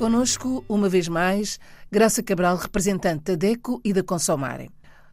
[0.00, 1.60] Conosco, uma vez mais,
[1.92, 4.70] Graça Cabral, representante da DECO e da Consomare.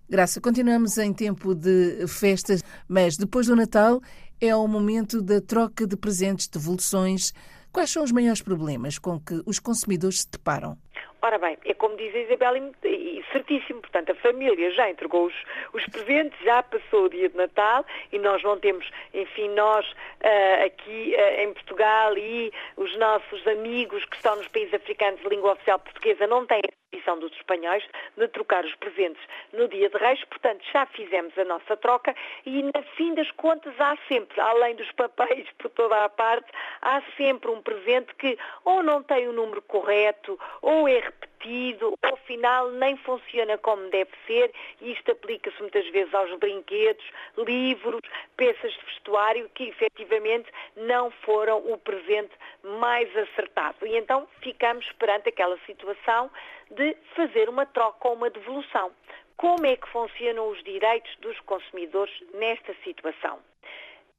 [0.10, 4.02] Graça, continuamos em tempo de festas, mas depois do Natal
[4.40, 7.34] é o momento da troca de presentes, devoluções.
[7.70, 10.78] Quais são os maiores problemas com que os consumidores se deparam?
[11.22, 15.34] Ora bem, é como diz a Isabel, e, certíssimo, portanto, a família já entregou os,
[15.74, 20.66] os, presentes, já passou o dia de Natal e nós não temos, enfim, nós uh,
[20.66, 25.54] aqui uh, em Portugal e os nossos amigos que estão nos países africanos de língua
[25.54, 27.84] oficial portuguesa não têm a tradição dos espanhóis
[28.16, 29.22] de trocar os presentes
[29.54, 33.74] no dia de Reis, portanto, já fizemos a nossa troca e, na fim das contas,
[33.80, 36.48] há sempre, além dos papéis por toda a parte,
[36.82, 42.18] há sempre um presente que ou não tem o número correto ou é repetido, ao
[42.18, 44.52] final nem funciona como deve ser,
[44.82, 47.06] e isto aplica-se muitas vezes aos brinquedos,
[47.38, 48.02] livros,
[48.36, 52.32] peças de vestuário que efetivamente não foram o presente
[52.64, 53.86] mais acertado.
[53.86, 56.30] E então ficamos perante aquela situação
[56.72, 58.92] de fazer uma troca ou uma devolução.
[59.38, 63.40] Como é que funcionam os direitos dos consumidores nesta situação?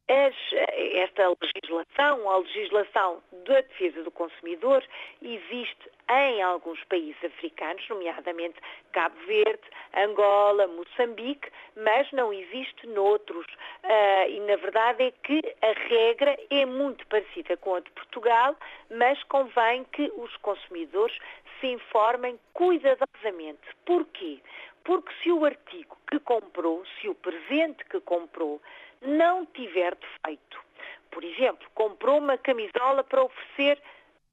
[0.07, 4.83] Esta legislação, a legislação da defesa do consumidor,
[5.21, 8.59] existe em alguns países africanos, nomeadamente
[8.93, 9.63] Cabo Verde,
[9.95, 13.47] Angola, Moçambique, mas não existe noutros.
[13.85, 18.57] Uh, e na verdade é que a regra é muito parecida com a de Portugal,
[18.91, 21.17] mas convém que os consumidores
[21.61, 23.61] se informem cuidadosamente.
[23.85, 24.39] Porquê?
[24.85, 28.61] Porque se o artigo que comprou, se o presente que comprou,
[29.03, 30.59] não tiver defeito.
[31.11, 33.81] Por exemplo, comprou uma camisola para oferecer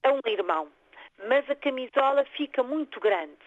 [0.03, 0.69] a um irmão,
[1.27, 3.37] mas a camisola fica muito grande,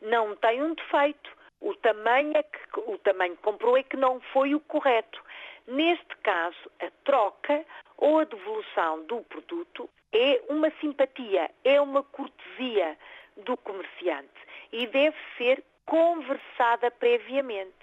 [0.00, 4.20] não tem um defeito, o tamanho, é que, o tamanho que comprou é que não
[4.32, 5.22] foi o correto.
[5.66, 7.64] Neste caso, a troca
[7.96, 12.96] ou a devolução do produto é uma simpatia, é uma cortesia
[13.38, 14.28] do comerciante
[14.72, 17.74] e deve ser conversada previamente.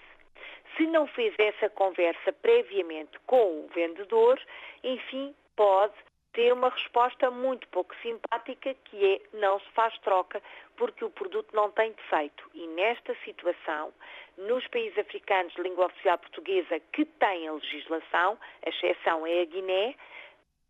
[0.76, 4.40] Se não fez essa conversa previamente com o vendedor,
[4.84, 5.94] enfim, pode
[6.36, 10.42] ter uma resposta muito pouco simpática que é não se faz troca
[10.78, 12.50] porque o produto não tem defeito.
[12.54, 13.94] E nesta situação,
[14.38, 19.46] nos países africanos de língua oficial portuguesa que têm a legislação, a exceção é a
[19.46, 19.96] Guiné,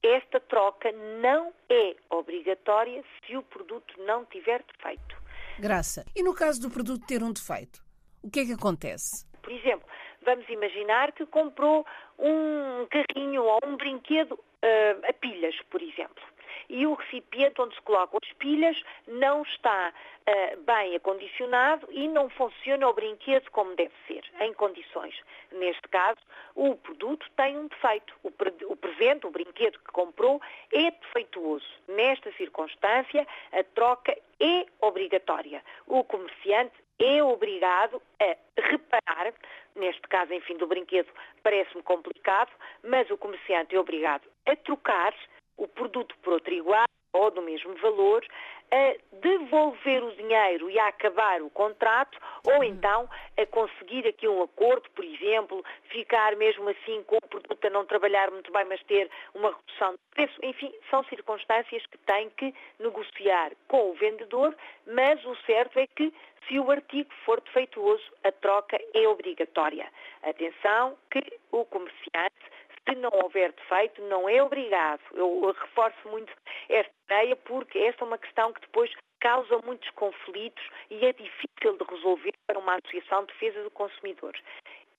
[0.03, 5.18] esta troca não é obrigatória se o produto não tiver defeito.
[5.59, 7.84] Graça, e no caso do produto ter um defeito,
[8.24, 9.26] o que é que acontece?
[9.42, 9.75] Por exemplo,
[10.25, 11.86] vamos imaginar que comprou
[12.19, 16.24] um carrinho ou um brinquedo uh, a pilhas, por exemplo.
[16.68, 22.28] E o recipiente onde se colocam as pilhas não está uh, bem acondicionado e não
[22.30, 25.16] funciona o brinquedo como deve ser, em condições.
[25.52, 26.19] Neste caso,
[26.56, 28.16] o produto tem um defeito.
[28.24, 30.41] O, pre o presente, o brinquedo que comprou,
[30.74, 31.68] é defeituoso.
[31.88, 35.64] Nesta circunstância, a troca é obrigatória.
[35.85, 39.34] O comerciante é obrigado a reparar,
[39.76, 41.12] neste caso, enfim, do brinquedo
[41.44, 42.52] parece-me complicado,
[42.84, 45.14] mas o comerciante é obrigado a trocar
[45.58, 48.26] o produto por outro igual ou do mesmo valor,
[48.72, 54.44] a devolver o dinheiro e a acabar o contrato, ou então a conseguir aqui um
[54.44, 58.81] acordo, por exemplo, ficar mesmo assim com o produto a não trabalhar muito bem, mas
[58.84, 60.40] ter uma redução de preço.
[60.44, 64.56] Enfim, são circunstâncias que tem que negociar com o vendedor,
[64.88, 66.14] mas o certo é que
[66.47, 69.88] se o artigo for defeituoso, a troca é obrigatória.
[70.22, 72.36] Atenção que o comerciante
[72.88, 75.01] se não houver defeito, não é obrigado.
[75.13, 76.31] Eu reforço muito
[76.69, 81.78] esta ideia porque esta é uma questão que depois causa muitos conflitos e é difícil
[81.78, 84.35] de resolver para uma associação de defesa do consumidor.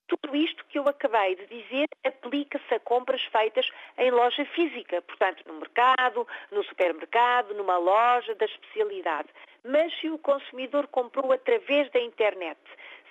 [0.08, 5.42] Tudo isto que eu acabei de dizer aplica-se a compras feitas em loja física, portanto,
[5.46, 9.28] no mercado, no supermercado, numa loja da especialidade.
[9.64, 12.60] Mas se o consumidor comprou através da internet,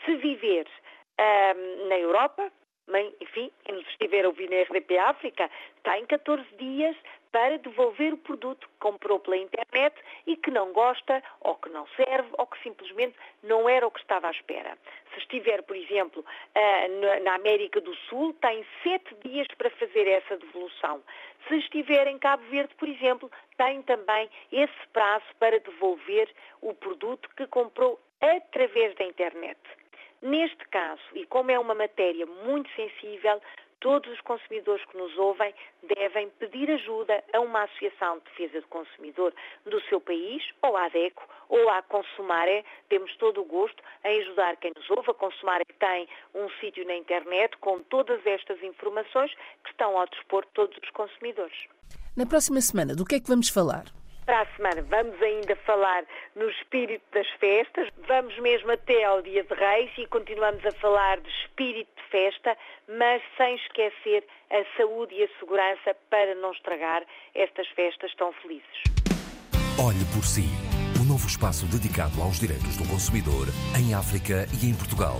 [0.06, 0.68] se viver
[1.20, 2.52] hum, na Europa,
[3.20, 5.50] enfim, quem nos estiver a ouvir na RDP África,
[5.84, 6.96] tem 14 dias
[7.32, 9.94] para devolver o produto que comprou pela internet
[10.26, 14.00] e que não gosta, ou que não serve, ou que simplesmente não era o que
[14.00, 14.78] estava à espera.
[15.14, 16.24] Se estiver, por exemplo,
[17.24, 21.04] na América do Sul, tem 7 dias para fazer essa devolução.
[21.48, 26.30] Se estiver em Cabo Verde, por exemplo, tem também esse prazo para devolver
[26.62, 29.60] o produto que comprou através da internet.
[30.22, 33.42] Neste caso, e como é uma matéria muito sensível,
[33.80, 35.54] todos os consumidores que nos ouvem
[35.84, 39.34] devem pedir ajuda a uma associação de defesa do consumidor
[39.66, 42.66] do seu país, ou à DECO, ou à Consumare.
[42.90, 45.12] Temos todo o gosto em ajudar quem nos ouve.
[45.12, 49.32] A Consumare tem um sítio na internet com todas estas informações
[49.64, 51.68] que estão ao dispor de todos os consumidores.
[52.18, 53.86] Na próxima semana, do que é que vamos falar?
[54.26, 56.04] Para a semana vamos ainda falar
[56.36, 61.20] no espírito das festas, vamos mesmo até ao Dia de Reis e continuamos a falar
[61.20, 62.58] de espírito de festa,
[62.88, 67.04] mas sem esquecer a saúde e a segurança para não estragar
[67.36, 68.84] estas festas tão felizes.
[69.78, 70.50] Olhe por si,
[70.98, 73.46] o um novo espaço dedicado aos direitos do consumidor
[73.78, 75.20] em África e em Portugal.